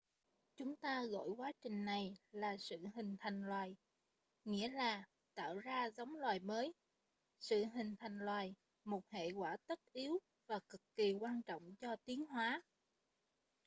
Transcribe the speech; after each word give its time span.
chúng 0.55 0.75
ta 0.75 1.03
gọi 1.03 1.29
quá 1.37 1.51
trình 1.63 1.85
này 1.85 2.17
là 2.31 2.57
sự 2.59 2.75
hình 2.95 3.17
thành 3.19 3.47
loài 3.49 3.75
nghĩa 4.45 4.69
là 4.69 5.03
tạo 5.33 5.59
ra 5.59 5.89
giống 5.97 6.15
loài 6.15 6.39
mới 6.39 6.73
sự 7.39 7.65
hình 7.75 7.95
thành 7.99 8.17
loài 8.19 8.55
một 8.83 9.01
hệ 9.09 9.31
quả 9.31 9.57
tất 9.67 9.79
yếu 9.93 10.19
và 10.47 10.59
cực 10.69 10.81
kỳ 10.95 11.13
quan 11.13 11.41
trọng 11.43 11.75
cho 11.81 11.95
tiến 12.05 12.25
hóa 12.25 12.61